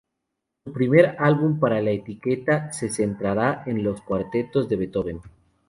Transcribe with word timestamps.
Su 0.63 0.73
primer 0.73 1.15
álbum 1.19 1.59
para 1.59 1.79
la 1.79 1.91
etiqueta 1.91 2.73
se 2.73 2.89
centrará 2.89 3.61
en 3.67 3.83
los 3.83 4.01
cuartetos 4.01 4.67
de 4.67 4.75
Beethoven. 4.75 5.21